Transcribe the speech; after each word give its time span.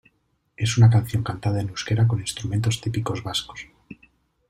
Es 0.57 0.79
una 0.79 0.89
canción 0.89 1.21
cantada 1.23 1.61
en 1.61 1.69
euskera 1.69 2.07
con 2.07 2.21
instrumentos 2.21 2.81
típicos 2.81 3.21
vascos. 3.21 3.67